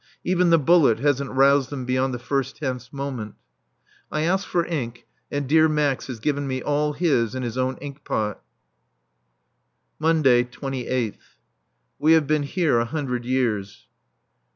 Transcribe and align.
Even 0.23 0.49
the 0.49 0.57
bullet 0.57 0.97
hasn't 0.97 1.29
roused 1.29 1.69
them 1.69 1.85
beyond 1.85 2.11
the 2.11 2.17
first 2.17 2.55
tense 2.57 2.91
moment. 2.91 3.35
I 4.11 4.21
ask 4.21 4.47
for 4.47 4.65
ink, 4.65 5.05
and 5.31 5.47
dear 5.47 5.69
Max 5.69 6.07
has 6.07 6.19
given 6.19 6.47
me 6.47 6.59
all 6.63 6.93
his 6.93 7.35
in 7.35 7.43
his 7.43 7.55
own 7.55 7.77
ink 7.77 8.03
pot. 8.03 8.41
[Monday, 9.99 10.43
28th.] 10.43 11.37
We 11.99 12.13
have 12.13 12.25
been 12.25 12.41
here 12.41 12.79
a 12.79 12.85
hundred 12.85 13.25
years. 13.25 13.85